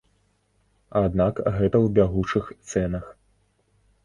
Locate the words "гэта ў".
1.57-1.87